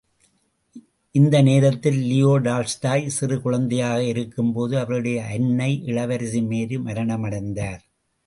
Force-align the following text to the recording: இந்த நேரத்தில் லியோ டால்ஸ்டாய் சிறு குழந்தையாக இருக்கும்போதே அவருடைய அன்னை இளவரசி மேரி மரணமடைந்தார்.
இந்த 1.15 1.41
நேரத்தில் 1.41 1.97
லியோ 1.97 2.31
டால்ஸ்டாய் 2.37 3.05
சிறு 3.07 3.41
குழந்தையாக 3.41 3.99
இருக்கும்போதே 4.03 4.77
அவருடைய 4.77 5.19
அன்னை 5.25 5.83
இளவரசி 5.85 6.41
மேரி 6.41 6.77
மரணமடைந்தார். 6.77 7.81